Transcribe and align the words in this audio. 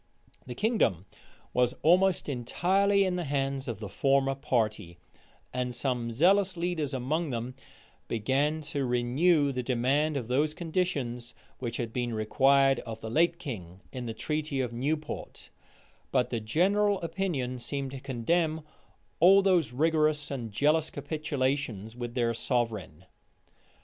The 0.47 0.55
kingdom 0.55 1.05
was 1.53 1.73
almost 1.83 2.27
entirely 2.27 3.03
in 3.03 3.17
the 3.17 3.23
hands 3.25 3.67
of 3.67 3.79
the 3.79 3.87
former 3.87 4.33
party; 4.33 4.97
and 5.53 5.75
some 5.75 6.09
zealous 6.09 6.57
leaders 6.57 6.91
among 6.95 7.29
them 7.29 7.53
began 8.07 8.61
to 8.73 8.83
renew 8.83 9.51
the 9.51 9.61
demand 9.61 10.17
of 10.17 10.27
those 10.27 10.55
conditions 10.55 11.35
which 11.59 11.77
had 11.77 11.93
been 11.93 12.15
required 12.15 12.79
of 12.79 12.99
the 13.01 13.11
late 13.11 13.37
king 13.37 13.81
in 13.91 14.07
the 14.07 14.15
treaty 14.15 14.59
of 14.59 14.73
Newport: 14.73 15.51
but 16.11 16.31
the 16.31 16.39
general 16.39 16.99
opinion 17.03 17.59
seemed 17.59 17.91
to 17.91 17.99
condemn 17.99 18.61
all 19.19 19.43
those 19.43 19.71
rigorous 19.71 20.31
and 20.31 20.51
jealous 20.51 20.89
capitulations 20.89 21.95
with 21.95 22.15
their 22.15 22.33
sovereign. 22.33 23.05